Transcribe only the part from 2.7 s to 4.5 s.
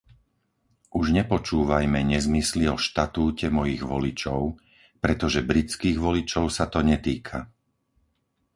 o štatúte mojich voličov,